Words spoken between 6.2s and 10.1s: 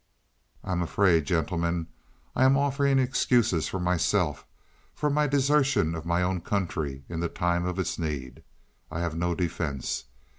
own country in its time of need. I have no defense.